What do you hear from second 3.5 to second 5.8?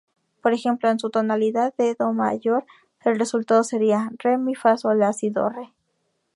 sería "re-mi-fa-sol-la-si-do-re".